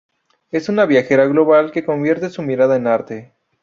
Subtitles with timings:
[0.49, 3.33] Es una viajera global que convierte su mirada en arte.